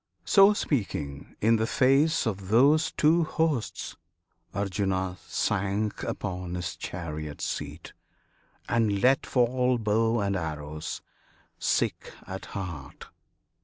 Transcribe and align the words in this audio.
So 0.25 0.53
speaking, 0.53 1.35
in 1.41 1.57
the 1.57 1.67
face 1.67 2.25
of 2.25 2.47
those 2.49 2.91
two 2.91 3.23
hosts, 3.23 3.95
Arjuna 4.51 5.17
sank 5.27 6.01
upon 6.01 6.55
his 6.55 6.75
chariot 6.75 7.39
seat, 7.39 7.93
And 8.67 8.99
let 9.03 9.27
fall 9.27 9.77
bow 9.77 10.19
and 10.21 10.35
arrows, 10.35 11.03
sick 11.59 12.11
at 12.25 12.45
heart. 12.57 13.09